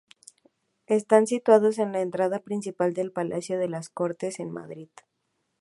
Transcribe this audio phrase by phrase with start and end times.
[0.87, 4.89] Están situados en la entrada principal del Palacio de las Cortes, en Madrid.